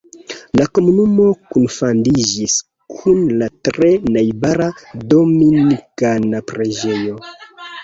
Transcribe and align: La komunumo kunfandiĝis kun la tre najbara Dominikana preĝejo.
La 0.59 0.65
komunumo 0.77 1.27
kunfandiĝis 1.55 2.55
kun 2.95 3.21
la 3.43 3.51
tre 3.69 3.91
najbara 4.17 4.71
Dominikana 5.15 6.45
preĝejo. 6.53 7.23